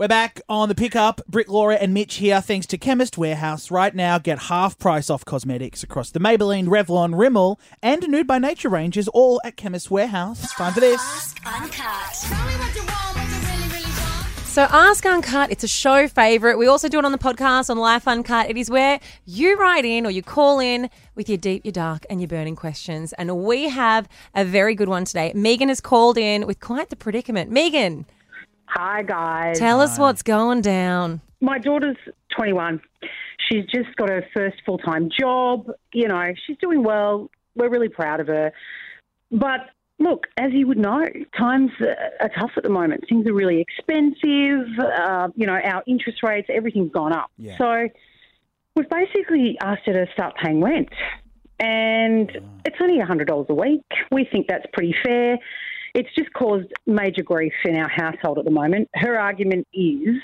We're 0.00 0.08
back 0.08 0.40
on 0.48 0.70
the 0.70 0.74
pickup. 0.74 1.20
Britt, 1.28 1.50
Laura, 1.50 1.74
and 1.74 1.92
Mitch 1.92 2.14
here. 2.14 2.40
Thanks 2.40 2.66
to 2.68 2.78
Chemist 2.78 3.18
Warehouse. 3.18 3.70
Right 3.70 3.94
now, 3.94 4.16
get 4.16 4.38
half 4.44 4.78
price 4.78 5.10
off 5.10 5.26
cosmetics 5.26 5.82
across 5.82 6.08
the 6.08 6.18
Maybelline, 6.18 6.68
Revlon, 6.68 7.12
Rimmel, 7.12 7.60
and 7.82 8.08
Nude 8.08 8.26
by 8.26 8.38
Nature 8.38 8.70
ranges, 8.70 9.08
all 9.08 9.42
at 9.44 9.58
Chemist 9.58 9.90
Warehouse. 9.90 10.54
Time 10.54 10.72
for 10.72 10.80
this. 10.80 11.02
So 14.46 14.62
Ask 14.70 15.04
Uncut, 15.04 15.52
it's 15.52 15.64
a 15.64 15.68
show 15.68 16.08
favourite. 16.08 16.56
We 16.56 16.66
also 16.66 16.88
do 16.88 16.98
it 16.98 17.04
on 17.04 17.12
the 17.12 17.18
podcast 17.18 17.68
on 17.68 17.76
Life 17.76 18.08
Uncut. 18.08 18.48
It 18.48 18.56
is 18.56 18.70
where 18.70 19.00
you 19.26 19.58
write 19.58 19.84
in 19.84 20.06
or 20.06 20.10
you 20.10 20.22
call 20.22 20.60
in 20.60 20.88
with 21.14 21.28
your 21.28 21.36
deep, 21.36 21.66
your 21.66 21.72
dark, 21.72 22.06
and 22.08 22.22
your 22.22 22.28
burning 22.28 22.56
questions. 22.56 23.12
And 23.18 23.44
we 23.44 23.68
have 23.68 24.08
a 24.34 24.46
very 24.46 24.74
good 24.74 24.88
one 24.88 25.04
today. 25.04 25.32
Megan 25.34 25.68
has 25.68 25.82
called 25.82 26.16
in 26.16 26.46
with 26.46 26.58
quite 26.58 26.88
the 26.88 26.96
predicament. 26.96 27.50
Megan, 27.50 28.06
Hi, 28.72 29.02
guys. 29.02 29.58
tell 29.58 29.80
us 29.80 29.98
what's 29.98 30.22
going 30.22 30.60
down. 30.60 31.20
My 31.40 31.58
daughter's 31.58 31.96
21. 32.36 32.80
She's 33.50 33.64
just 33.66 33.94
got 33.96 34.08
her 34.10 34.24
first 34.32 34.58
full 34.64 34.78
time 34.78 35.08
job. 35.18 35.70
You 35.92 36.06
know, 36.06 36.32
she's 36.46 36.56
doing 36.58 36.84
well. 36.84 37.30
We're 37.56 37.68
really 37.68 37.88
proud 37.88 38.20
of 38.20 38.28
her. 38.28 38.52
But 39.32 39.70
look, 39.98 40.26
as 40.36 40.52
you 40.52 40.68
would 40.68 40.78
know, 40.78 41.04
times 41.36 41.70
are 42.20 42.30
tough 42.38 42.52
at 42.56 42.62
the 42.62 42.68
moment. 42.68 43.04
Things 43.08 43.26
are 43.26 43.34
really 43.34 43.60
expensive. 43.60 44.68
Uh, 44.78 45.28
you 45.34 45.46
know, 45.46 45.58
our 45.64 45.82
interest 45.88 46.22
rates, 46.22 46.48
everything's 46.52 46.92
gone 46.92 47.12
up. 47.12 47.30
Yeah. 47.38 47.58
So 47.58 47.88
we've 48.76 48.88
basically 48.88 49.58
asked 49.60 49.82
her 49.86 49.92
to 49.92 50.06
start 50.12 50.36
paying 50.42 50.62
rent. 50.62 50.90
And 51.58 52.30
it's 52.64 52.76
only 52.80 52.98
$100 52.98 53.48
a 53.48 53.54
week. 53.54 53.82
We 54.10 54.26
think 54.30 54.46
that's 54.48 54.64
pretty 54.72 54.94
fair. 55.04 55.38
It's 55.94 56.08
just 56.14 56.32
caused 56.32 56.72
major 56.86 57.22
grief 57.22 57.52
in 57.64 57.76
our 57.76 57.88
household 57.88 58.38
at 58.38 58.44
the 58.44 58.50
moment. 58.50 58.88
Her 58.94 59.18
argument 59.18 59.66
is 59.72 60.16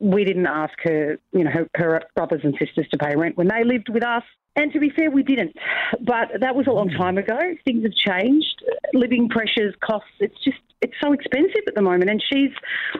we 0.00 0.24
didn't 0.24 0.46
ask 0.46 0.74
her, 0.82 1.18
you 1.32 1.44
know, 1.44 1.50
her, 1.50 1.68
her 1.76 2.02
brothers 2.14 2.40
and 2.44 2.54
sisters 2.58 2.86
to 2.90 2.98
pay 2.98 3.14
rent 3.16 3.36
when 3.36 3.48
they 3.48 3.64
lived 3.64 3.88
with 3.88 4.04
us. 4.04 4.22
And 4.56 4.72
to 4.72 4.78
be 4.78 4.90
fair, 4.90 5.10
we 5.10 5.22
didn't. 5.22 5.56
But 6.00 6.40
that 6.40 6.54
was 6.54 6.66
a 6.68 6.70
long 6.70 6.88
time 6.88 7.18
ago. 7.18 7.38
Things 7.64 7.82
have 7.82 7.94
changed. 7.94 8.62
Living 8.92 9.28
pressures, 9.28 9.74
costs, 9.80 10.08
it's 10.20 10.36
just, 10.44 10.58
it's 10.80 10.94
so 11.02 11.12
expensive 11.12 11.62
at 11.66 11.74
the 11.74 11.82
moment. 11.82 12.10
And 12.10 12.22
she's 12.32 12.52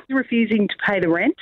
refusing 0.09 0.67
to 0.67 0.75
pay 0.85 0.99
the 0.99 1.09
rent. 1.09 1.37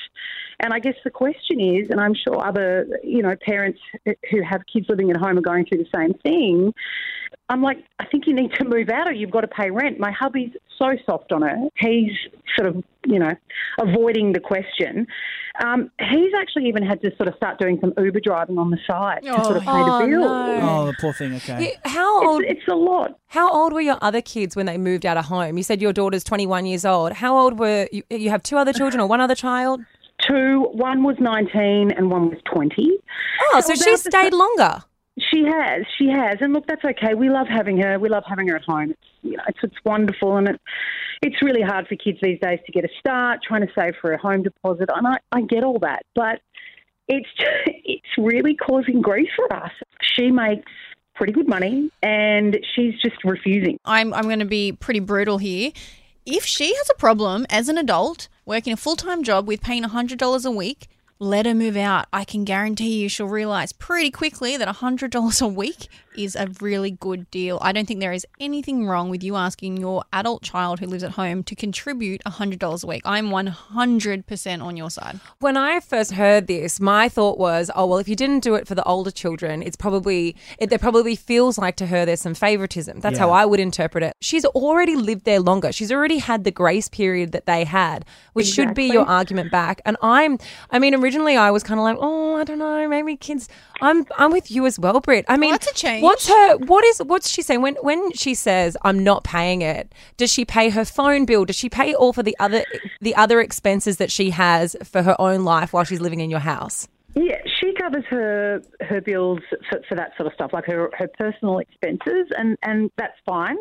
And 0.61 0.75
I 0.75 0.81
guess 0.81 0.95
the 1.03 1.11
question 1.11 1.61
is, 1.61 1.89
and 1.91 1.99
I'm 1.99 2.15
sure 2.15 2.45
other, 2.47 2.87
you 3.03 3.23
know, 3.23 3.35
parents 3.41 3.81
who 4.05 4.43
have 4.43 4.63
kids 4.71 4.87
living 4.89 5.11
at 5.11 5.17
home 5.17 5.39
are 5.39 5.43
going 5.43 5.65
through 5.65 5.79
the 5.79 5.99
same 5.99 6.13
thing. 6.23 6.75
I'm 7.53 7.63
like, 7.63 7.79
I 7.99 8.07
think 8.07 8.27
you 8.27 8.35
need 8.35 8.53
to 8.55 8.65
move 8.65 8.89
out 8.89 9.07
or 9.07 9.13
you've 9.13 9.31
got 9.31 9.43
to 9.43 9.49
pay 9.49 9.71
rent. 9.71 9.99
My 9.99 10.11
hubby's 10.11 10.51
so 10.79 10.97
soft 11.07 11.33
on 11.33 11.43
her. 11.43 11.57
He's 11.77 12.13
sort 12.57 12.67
of, 12.69 12.83
you 13.07 13.19
know, 13.19 13.33
avoiding 13.79 14.33
the 14.33 14.41
question. 14.41 15.07
Um, 15.63 15.91
he's 16.01 16.33
actually 16.41 16.67
even 16.69 16.83
had 16.83 17.03
to 17.03 17.15
sort 17.17 17.29
of 17.29 17.35
start 17.37 17.59
doing 17.59 17.79
some 17.81 17.93
Uber 18.03 18.21
driving 18.21 18.57
on 18.59 18.71
the 18.71 18.79
side 18.87 19.23
to 19.23 19.45
sort 19.45 19.57
of 19.59 19.63
pay 19.65 19.71
Oh, 19.71 20.01
the 20.01 20.07
bill. 20.09 20.21
no. 20.23 20.61
Oh, 20.63 20.87
the 20.87 20.95
poor 20.99 21.13
thing. 21.13 21.35
Okay. 21.35 21.77
Yeah, 21.85 21.91
How 21.91 22.27
old? 22.27 22.43
It's, 22.43 22.61
it's 22.61 22.69
a 22.69 22.75
lot. 22.75 23.19
How 23.29 23.51
old 23.53 23.73
were 23.75 23.81
your 23.83 23.99
other 24.01 24.23
kids 24.23 24.57
when 24.57 24.67
they 24.67 24.79
moved 24.79 25.05
out 25.05 25.19
of 25.19 25.27
home? 25.27 25.57
You 25.59 25.63
said 25.63 25.83
your 25.83 25.93
daughter's 25.93 26.25
21 26.25 26.65
years 26.67 26.85
old. 26.87 27.13
How 27.13 27.37
old 27.39 27.59
were 27.59 27.87
you? 27.93 28.03
You 28.11 28.31
have 28.31 28.43
two 28.43 28.57
other 28.57 28.73
children 28.73 29.01
or 29.01 29.07
one 29.07 29.21
other 29.21 29.35
child? 29.35 29.83
Two, 30.27 30.69
one 30.73 31.03
was 31.03 31.17
19 31.21 31.91
and 31.93 32.11
one 32.11 32.31
was 32.31 32.39
20. 32.53 32.73
Oh, 33.53 33.61
so 33.61 33.73
About 33.75 33.85
she 33.85 33.97
stayed 33.97 34.33
sa- 34.33 34.37
longer. 34.39 34.85
She 35.33 35.45
has, 35.45 35.85
she 35.99 36.09
has, 36.09 36.37
and 36.41 36.53
look, 36.53 36.67
that's 36.67 36.85
okay. 36.85 37.15
We 37.15 37.31
love 37.31 37.47
having 37.49 37.79
her. 37.79 37.99
We 37.99 38.09
love 38.09 38.25
having 38.29 38.49
her 38.49 38.57
at 38.57 38.65
home. 38.65 38.91
It's, 38.91 39.01
you 39.23 39.37
know, 39.37 39.43
it's, 39.49 39.59
it's 39.63 39.77
wonderful, 39.85 40.37
and 40.37 40.49
it, 40.49 40.61
it's 41.23 41.41
really 41.41 41.63
hard 41.63 41.89
for 41.89 41.97
kids 41.97 42.19
these 42.23 42.39
days 42.41 42.59
to 42.67 42.73
get 42.73 42.85
a 42.85 42.89
start, 42.99 43.41
trying 43.47 43.67
to 43.67 43.73
save 43.75 43.95
for 44.01 44.13
a 44.13 44.19
home 44.19 44.43
deposit. 44.43 44.91
And 44.95 45.07
I, 45.07 45.17
I 45.31 45.43
get 45.43 45.65
all 45.65 45.79
that, 45.81 46.03
but 46.15 46.41
it's 47.09 47.29
it's 47.67 48.19
really 48.19 48.55
causing 48.55 49.01
grief 49.01 49.29
for 49.37 49.53
us. 49.55 49.73
She 50.03 50.31
makes 50.31 50.71
pretty 51.15 51.33
good 51.33 51.49
money, 51.49 51.91
and 52.03 52.59
she's 52.75 52.95
just 53.01 53.17
refusing. 53.25 53.79
I'm, 53.85 54.13
I'm 54.13 54.25
going 54.25 54.41
to 54.41 54.45
be 54.45 54.73
pretty 54.73 55.01
brutal 55.01 55.39
here. 55.39 55.73
If 56.25 56.45
she 56.45 56.75
has 56.75 56.91
a 56.91 56.95
problem 56.95 57.47
as 57.51 57.69
an 57.69 57.79
adult 57.79 58.29
working 58.45 58.73
a 58.73 58.77
full 58.77 58.97
time 58.97 59.23
job 59.23 59.49
with 59.49 59.61
paying 59.61 59.83
$100 59.83 60.45
a 60.45 60.51
week, 60.51 60.89
let 61.19 61.47
her 61.47 61.55
move 61.55 61.77
out. 61.77 62.07
I 62.13 62.25
can 62.25 62.45
guarantee 62.45 63.01
you 63.01 63.09
she'll 63.09 63.27
realize 63.27 63.73
pretty 63.73 64.11
quickly 64.11 64.57
that 64.57 64.69
$100 64.69 65.43
a 65.43 65.47
week 65.47 65.89
is 66.17 66.37
a 66.37 66.49
really 66.61 66.91
good 66.91 67.31
deal. 67.31 67.59
I 67.63 67.73
don't 67.73 67.87
think 67.87 68.01
there 68.01 68.13
is 68.13 68.27
anything 68.41 68.87
wrong 68.87 69.09
with 69.09 69.23
you 69.23 69.37
asking 69.37 69.79
your 69.79 70.05
adult 70.13 70.43
child 70.43 70.81
who 70.81 70.87
lives 70.87 71.03
at 71.03 71.13
home 71.13 71.43
to 71.45 71.55
contribute 71.55 72.23
$100 72.25 72.85
a 72.85 72.87
week. 72.87 73.03
I'm 73.05 73.29
100% 73.29 74.63
on 74.63 74.77
your 74.77 74.91
side. 74.91 75.21
When 75.39 75.57
I 75.57 75.81
first 75.81 76.13
heard 76.13 76.49
this, 76.49 76.81
my 76.81 77.09
thought 77.09 77.39
was, 77.39 77.71
oh 77.75 77.87
well, 77.87 77.99
if 77.99 78.09
you 78.09 78.17
didn't 78.17 78.41
do 78.41 78.55
it 78.55 78.67
for 78.67 78.75
the 78.75 78.85
older 78.85 79.11
children, 79.11 79.63
it's 79.63 79.77
probably 79.77 80.37
it 80.59 80.71
there 80.71 80.79
probably 80.79 81.17
feels 81.17 81.57
like 81.59 81.77
to 81.77 81.87
her 81.87 82.05
there's 82.05 82.21
some 82.21 82.35
favoritism. 82.35 83.01
That's 83.01 83.19
how 83.19 83.31
I 83.31 83.47
would 83.47 83.61
interpret 83.61 84.05
it. 84.05 84.17
She's 84.21 84.45
already 84.45 84.97
lived 84.97 85.25
there 85.25 85.41
longer. 85.41 85.73
She's 85.73 85.93
already 85.93 86.19
had 86.19 86.45
the 86.45 86.51
grace 86.51 86.89
period 86.89 87.33
that 87.33 87.47
they 87.47 87.65
had, 87.65 88.05
which 88.33 88.47
should 88.47 88.75
be 88.75 88.85
your 88.85 89.07
argument 89.07 89.51
back. 89.51 89.81
And 89.85 89.97
I'm, 90.03 90.39
I 90.71 90.79
mean, 90.79 90.95
originally 90.95 91.12
I 91.21 91.51
was 91.51 91.63
kind 91.63 91.79
of 91.79 91.85
like, 91.85 91.97
oh, 92.01 92.37
I 92.37 92.45
don't 92.45 92.59
know, 92.59 92.89
maybe 92.89 93.17
kids. 93.17 93.49
I'm 93.81 94.07
I'm 94.17 94.33
with 94.33 94.51
you 94.51 94.67
as 94.67 94.79
well, 94.79 95.01
Britt. 95.01 95.25
I 95.29 95.37
mean, 95.37 95.53
that's 95.53 95.71
a 95.71 95.75
change. 95.75 96.03
What's 96.03 96.29
her? 96.29 96.57
What 96.59 96.85
is? 96.85 97.03
What's 97.05 97.29
she 97.29 97.43
saying 97.43 97.63
when 97.63 97.77
when 97.83 98.13
she 98.13 98.35
says 98.35 98.77
I'm 98.83 99.05
not 99.05 99.25
paying 99.25 99.63
it? 99.63 99.93
Does 100.17 100.33
she 100.33 100.45
pay 100.45 100.71
her 100.71 100.85
phone 100.85 101.25
bill? 101.25 101.45
Does 101.45 101.57
she 101.57 101.69
pay 101.69 101.95
all 101.95 102.13
for 102.13 102.23
the 102.23 102.37
other 102.41 102.65
the 103.01 103.15
other 103.17 103.41
expenses 103.41 103.99
that 103.99 104.11
she 104.11 104.31
has 104.31 104.77
for 104.85 105.03
her 105.03 105.21
own 105.21 105.45
life 105.45 105.73
while 105.73 105.85
she's 105.85 106.01
living 106.01 106.21
in 106.21 106.31
your 106.31 106.41
house? 106.41 106.89
Yeah, 107.15 107.41
she 107.63 107.73
covers 107.75 108.05
her 108.09 108.63
her 108.81 109.01
bills 109.01 109.41
for, 109.71 109.81
for 109.89 109.95
that 109.95 110.13
sort 110.17 110.27
of 110.27 110.33
stuff, 110.35 110.53
like 110.53 110.67
her 110.67 110.91
her 110.95 111.09
personal 111.19 111.59
expenses, 111.59 112.27
and 112.37 112.57
and 112.63 112.91
that's 112.97 113.17
fine. 113.25 113.57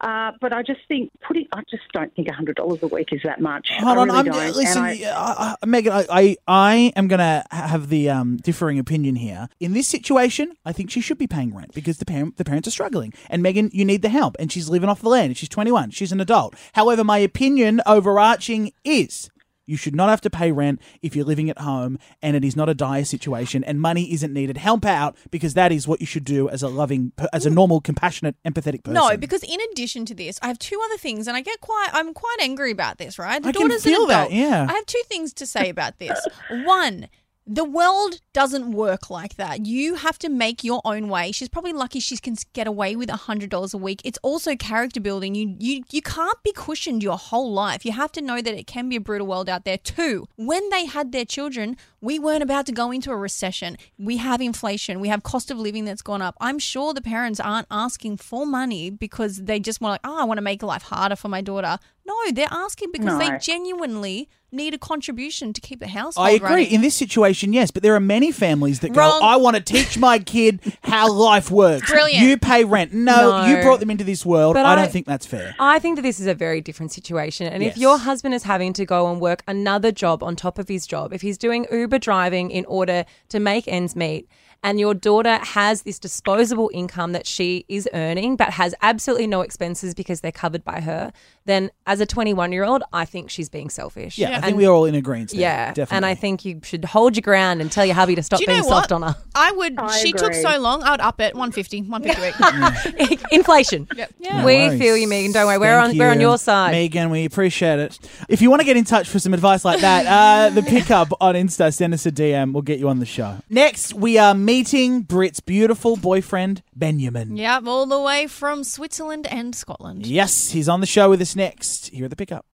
Uh, 0.00 0.32
but 0.40 0.52
I 0.52 0.62
just 0.62 0.80
think 0.88 1.10
putting, 1.26 1.46
I 1.52 1.62
just 1.70 1.84
don't 1.92 2.14
think 2.14 2.30
hundred 2.30 2.56
dollars 2.56 2.82
a 2.82 2.88
week 2.88 3.08
is 3.12 3.20
that 3.24 3.40
much. 3.40 3.68
Hold 3.78 3.98
I 3.98 4.00
on, 4.02 4.26
really 4.26 4.48
I'm 4.48 4.52
listen, 4.52 4.82
I- 4.82 5.00
I, 5.04 5.56
I, 5.62 5.66
Megan. 5.66 5.92
I, 5.92 6.36
I, 6.46 6.92
am 6.96 7.08
gonna 7.08 7.44
have 7.50 7.88
the 7.88 8.10
um, 8.10 8.36
differing 8.38 8.78
opinion 8.78 9.16
here. 9.16 9.48
In 9.60 9.72
this 9.72 9.88
situation, 9.88 10.56
I 10.64 10.72
think 10.72 10.90
she 10.90 11.00
should 11.00 11.18
be 11.18 11.26
paying 11.26 11.54
rent 11.54 11.72
because 11.74 11.98
the 11.98 12.04
parent, 12.04 12.36
the 12.36 12.44
parents 12.44 12.66
are 12.68 12.72
struggling. 12.72 13.12
And 13.30 13.42
Megan, 13.42 13.70
you 13.72 13.84
need 13.84 14.02
the 14.02 14.08
help, 14.08 14.36
and 14.38 14.50
she's 14.50 14.68
living 14.68 14.88
off 14.88 15.00
the 15.00 15.08
land. 15.08 15.36
She's 15.36 15.48
21. 15.48 15.90
She's 15.90 16.12
an 16.12 16.20
adult. 16.20 16.54
However, 16.72 17.04
my 17.04 17.18
opinion 17.18 17.80
overarching 17.86 18.72
is. 18.84 19.30
You 19.66 19.76
should 19.76 19.94
not 19.94 20.08
have 20.10 20.20
to 20.22 20.30
pay 20.30 20.52
rent 20.52 20.80
if 21.02 21.16
you're 21.16 21.24
living 21.24 21.48
at 21.50 21.58
home 21.58 21.98
and 22.22 22.36
it 22.36 22.44
is 22.44 22.56
not 22.56 22.68
a 22.68 22.74
dire 22.74 23.04
situation 23.04 23.64
and 23.64 23.80
money 23.80 24.12
isn't 24.12 24.32
needed. 24.32 24.56
Help 24.56 24.84
out 24.84 25.16
because 25.30 25.54
that 25.54 25.72
is 25.72 25.88
what 25.88 26.00
you 26.00 26.06
should 26.06 26.24
do 26.24 26.48
as 26.48 26.62
a 26.62 26.68
loving, 26.68 27.12
as 27.32 27.46
a 27.46 27.50
normal, 27.50 27.80
compassionate, 27.80 28.36
empathetic 28.44 28.84
person. 28.84 28.94
No, 28.94 29.16
because 29.16 29.42
in 29.42 29.58
addition 29.72 30.04
to 30.06 30.14
this, 30.14 30.38
I 30.42 30.48
have 30.48 30.58
two 30.58 30.80
other 30.84 30.98
things, 30.98 31.26
and 31.26 31.36
I 31.36 31.40
get 31.40 31.60
quite, 31.60 31.88
I'm 31.92 32.12
quite 32.12 32.36
angry 32.40 32.70
about 32.70 32.98
this, 32.98 33.18
right? 33.18 33.42
The 33.42 33.48
I 33.48 33.52
can 33.52 33.62
daughter's 33.62 33.84
feel 33.84 34.06
that, 34.06 34.32
yeah. 34.32 34.66
I 34.68 34.72
have 34.72 34.86
two 34.86 35.02
things 35.06 35.32
to 35.34 35.46
say 35.46 35.68
about 35.68 35.98
this. 35.98 36.18
One, 36.50 37.08
the 37.46 37.64
world 37.64 38.20
doesn't 38.32 38.72
work 38.72 39.10
like 39.10 39.36
that. 39.36 39.66
You 39.66 39.96
have 39.96 40.18
to 40.20 40.28
make 40.28 40.64
your 40.64 40.80
own 40.84 41.08
way. 41.08 41.30
She's 41.32 41.48
probably 41.48 41.72
lucky 41.72 42.00
she 42.00 42.16
can 42.16 42.36
get 42.52 42.66
away 42.66 42.96
with 42.96 43.10
hundred 43.10 43.50
dollars 43.50 43.74
a 43.74 43.78
week. 43.78 44.00
It's 44.04 44.18
also 44.22 44.56
character 44.56 45.00
building. 45.00 45.34
You 45.34 45.54
you 45.58 45.84
you 45.90 46.02
can't 46.02 46.42
be 46.42 46.52
cushioned 46.52 47.02
your 47.02 47.18
whole 47.18 47.52
life. 47.52 47.84
You 47.84 47.92
have 47.92 48.12
to 48.12 48.22
know 48.22 48.40
that 48.40 48.54
it 48.54 48.66
can 48.66 48.88
be 48.88 48.96
a 48.96 49.00
brutal 49.00 49.26
world 49.26 49.48
out 49.48 49.64
there. 49.64 49.78
Too. 49.78 50.26
when 50.36 50.68
they 50.70 50.86
had 50.86 51.12
their 51.12 51.24
children, 51.24 51.76
we 52.04 52.18
weren't 52.18 52.42
about 52.42 52.66
to 52.66 52.72
go 52.72 52.90
into 52.90 53.10
a 53.10 53.16
recession. 53.16 53.76
We 53.98 54.18
have 54.18 54.40
inflation. 54.40 55.00
We 55.00 55.08
have 55.08 55.22
cost 55.22 55.50
of 55.50 55.58
living 55.58 55.84
that's 55.86 56.02
gone 56.02 56.20
up. 56.20 56.34
I'm 56.40 56.58
sure 56.58 56.92
the 56.92 57.00
parents 57.00 57.40
aren't 57.40 57.66
asking 57.70 58.18
for 58.18 58.44
money 58.44 58.90
because 58.90 59.38
they 59.44 59.58
just 59.58 59.80
want 59.80 59.92
like, 59.94 60.00
oh, 60.04 60.20
I 60.20 60.24
want 60.24 60.36
to 60.38 60.42
make 60.42 60.62
life 60.62 60.82
harder 60.82 61.16
for 61.16 61.28
my 61.28 61.40
daughter. 61.40 61.78
No, 62.06 62.14
they're 62.32 62.46
asking 62.50 62.90
because 62.92 63.18
they 63.18 63.30
genuinely 63.38 64.28
need 64.52 64.74
a 64.74 64.78
contribution 64.78 65.52
to 65.52 65.60
keep 65.60 65.80
the 65.80 65.88
household 65.88 66.28
I 66.28 66.32
agree. 66.32 66.48
running. 66.48 66.66
In 66.70 66.80
this 66.82 66.94
situation, 66.94 67.52
yes, 67.54 67.70
but 67.72 67.82
there 67.82 67.94
are 67.94 68.00
many 68.00 68.30
families 68.30 68.80
that 68.80 68.94
Wrong. 68.94 69.18
go, 69.20 69.26
I 69.26 69.36
want 69.36 69.56
to 69.56 69.62
teach 69.62 69.98
my 69.98 70.18
kid 70.18 70.60
how 70.84 71.10
life 71.10 71.50
works. 71.50 71.90
Brilliant. 71.90 72.22
You 72.24 72.36
pay 72.36 72.62
rent. 72.64 72.92
No, 72.92 73.42
No. 73.42 73.46
you 73.46 73.62
brought 73.62 73.80
them 73.80 73.90
into 73.90 74.04
this 74.04 74.24
world. 74.24 74.54
But 74.54 74.66
I, 74.66 74.72
I- 74.72 74.76
don't 74.76 74.92
think 74.92 75.06
that's 75.06 75.26
fair. 75.26 75.56
I 75.58 75.78
think 75.80 75.96
that 75.96 76.02
this 76.02 76.20
is 76.20 76.26
a 76.26 76.34
very 76.34 76.60
different 76.60 76.92
situation. 76.92 77.46
And 77.46 77.62
if 77.62 77.76
your 77.78 77.98
husband 77.98 78.34
is 78.34 78.42
having 78.44 78.72
to 78.74 78.84
go 78.84 79.10
and 79.10 79.18
work 79.20 79.42
another 79.48 79.90
job 79.90 80.22
on 80.22 80.36
top 80.36 80.58
of 80.58 80.68
his 80.68 80.86
job, 80.86 81.12
if 81.14 81.22
he's 81.22 81.38
doing 81.38 81.66
Uber 81.72 81.93
Uber 81.94 81.98
driving 82.00 82.50
in 82.50 82.64
order 82.66 83.04
to 83.28 83.40
make 83.40 83.68
ends 83.68 83.94
meet, 83.94 84.28
and 84.62 84.80
your 84.80 84.94
daughter 84.94 85.36
has 85.42 85.82
this 85.82 85.98
disposable 85.98 86.70
income 86.72 87.12
that 87.12 87.26
she 87.26 87.66
is 87.68 87.86
earning 87.92 88.34
but 88.34 88.48
has 88.50 88.74
absolutely 88.80 89.26
no 89.26 89.42
expenses 89.42 89.94
because 89.94 90.22
they're 90.22 90.32
covered 90.32 90.64
by 90.64 90.80
her, 90.80 91.12
then 91.44 91.70
as 91.86 92.00
a 92.00 92.06
21 92.06 92.50
year 92.50 92.64
old, 92.64 92.82
I 92.90 93.04
think 93.04 93.28
she's 93.28 93.50
being 93.50 93.68
selfish. 93.68 94.16
Yeah, 94.16 94.38
I 94.38 94.40
think 94.40 94.56
we're 94.56 94.70
all 94.70 94.86
in 94.86 94.94
agreement. 94.94 95.32
there, 95.32 95.40
yeah, 95.40 95.66
definitely. 95.74 95.96
and 95.96 96.06
I 96.06 96.14
think 96.14 96.46
you 96.46 96.60
should 96.64 96.86
hold 96.86 97.14
your 97.14 97.20
ground 97.20 97.60
and 97.60 97.70
tell 97.70 97.84
your 97.84 97.94
hubby 97.94 98.14
to 98.14 98.22
stop 98.22 98.38
Do 98.38 98.44
you 98.44 98.46
being 98.46 98.60
know 98.62 98.68
soft 98.68 98.90
what? 98.90 99.02
on 99.02 99.12
her. 99.12 99.16
I 99.34 99.52
would. 99.52 99.78
I 99.78 99.98
she 99.98 100.12
took 100.12 100.32
so 100.32 100.58
long. 100.58 100.82
I 100.82 100.92
would 100.92 101.02
up 101.02 101.20
it 101.20 101.34
150, 101.34 101.82
158. 101.82 103.20
Inflation. 103.32 103.86
Yeah. 103.94 104.06
we 104.46 104.56
worries. 104.56 104.80
feel 104.80 104.96
you, 104.96 105.06
Megan. 105.06 105.32
Don't 105.32 105.46
worry. 105.46 105.58
We're 105.58 105.78
Thank 105.78 105.92
on. 105.92 105.98
We're 105.98 106.10
on 106.10 106.20
your 106.20 106.38
side. 106.38 106.70
Megan. 106.72 107.10
We 107.10 107.26
appreciate 107.26 107.78
it. 107.80 107.98
If 108.30 108.40
you 108.40 108.48
want 108.48 108.60
to 108.60 108.64
get 108.64 108.78
in 108.78 108.84
touch 108.84 109.10
for 109.10 109.18
some 109.18 109.34
advice 109.34 109.62
like 109.62 109.80
that, 109.82 110.06
uh, 110.06 110.54
the 110.54 110.62
pickup 110.62 111.12
on 111.20 111.34
Insta, 111.34 111.70
send 111.84 111.92
us 111.92 112.06
a 112.06 112.10
DM. 112.10 112.54
We'll 112.54 112.62
get 112.62 112.78
you 112.78 112.88
on 112.88 112.98
the 112.98 113.04
show. 113.04 113.40
Next, 113.50 113.92
we 113.92 114.16
are 114.16 114.32
meeting 114.32 115.02
Britt's 115.02 115.40
beautiful 115.40 115.96
boyfriend 115.96 116.62
Benjamin. 116.74 117.36
Yep, 117.36 117.66
all 117.66 117.84
the 117.84 118.00
way 118.00 118.26
from 118.26 118.64
Switzerland 118.64 119.26
and 119.26 119.54
Scotland. 119.54 120.06
Yes, 120.06 120.52
he's 120.52 120.66
on 120.66 120.80
the 120.80 120.86
show 120.86 121.10
with 121.10 121.20
us 121.20 121.36
next. 121.36 121.88
Here 121.88 122.04
at 122.04 122.10
the 122.10 122.16
pickup. 122.16 122.46